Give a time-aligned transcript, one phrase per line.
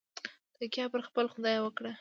[0.57, 1.89] تکیه پر خپل خدای وکړه.